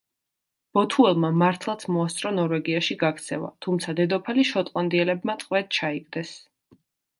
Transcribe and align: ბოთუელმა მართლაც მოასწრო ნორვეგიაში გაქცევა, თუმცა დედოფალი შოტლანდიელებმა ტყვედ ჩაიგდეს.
ბოთუელმა 0.77 1.29
მართლაც 1.41 1.85
მოასწრო 1.97 2.31
ნორვეგიაში 2.37 2.97
გაქცევა, 3.05 3.53
თუმცა 3.67 3.97
დედოფალი 4.01 4.49
შოტლანდიელებმა 4.55 5.39
ტყვედ 5.45 5.73
ჩაიგდეს. 5.81 6.37